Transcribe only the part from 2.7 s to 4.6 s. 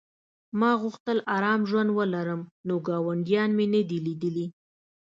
ګاونډیان مې نه دي لیدلي